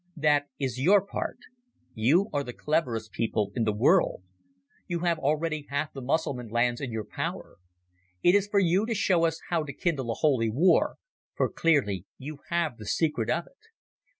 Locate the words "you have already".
4.87-5.67